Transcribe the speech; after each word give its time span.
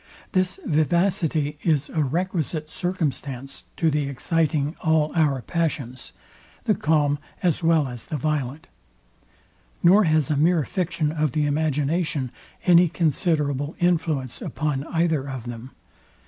This 0.31 0.59
vivacity 0.65 1.59
is 1.61 1.87
a 1.89 2.01
requisite 2.03 2.71
circumstance 2.71 3.65
to 3.77 3.91
the 3.91 4.07
exciting 4.09 4.75
all 4.81 5.11
our 5.13 5.43
passions, 5.43 6.11
the 6.63 6.73
calm 6.73 7.19
as 7.43 7.61
well 7.61 7.87
as 7.87 8.05
the 8.07 8.17
violent; 8.17 8.67
nor 9.83 10.05
has 10.05 10.31
a 10.31 10.35
mere 10.35 10.63
fiction 10.65 11.11
of 11.11 11.33
the 11.33 11.45
imagination 11.45 12.31
any 12.65 12.89
considerable 12.89 13.75
influence 13.77 14.41
upon 14.41 14.85
either 14.85 15.29
of 15.29 15.43
them. 15.43 15.69